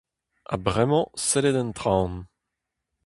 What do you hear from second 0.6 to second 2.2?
bremañ sellit en traoñ.